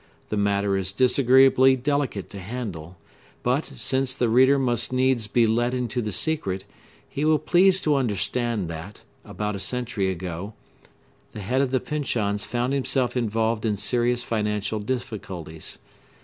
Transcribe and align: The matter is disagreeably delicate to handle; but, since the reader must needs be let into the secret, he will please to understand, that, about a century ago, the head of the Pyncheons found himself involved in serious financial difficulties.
The 0.29 0.35
matter 0.35 0.75
is 0.77 0.91
disagreeably 0.91 1.75
delicate 1.75 2.31
to 2.31 2.39
handle; 2.39 2.97
but, 3.43 3.65
since 3.75 4.15
the 4.15 4.29
reader 4.29 4.57
must 4.57 4.91
needs 4.91 5.27
be 5.27 5.45
let 5.45 5.75
into 5.75 6.01
the 6.01 6.11
secret, 6.11 6.65
he 7.07 7.23
will 7.23 7.37
please 7.37 7.79
to 7.81 7.93
understand, 7.95 8.67
that, 8.67 9.03
about 9.23 9.55
a 9.55 9.59
century 9.59 10.09
ago, 10.09 10.55
the 11.33 11.41
head 11.41 11.61
of 11.61 11.69
the 11.69 11.79
Pyncheons 11.79 12.43
found 12.45 12.73
himself 12.73 13.15
involved 13.15 13.63
in 13.63 13.77
serious 13.77 14.23
financial 14.23 14.79
difficulties. 14.79 15.77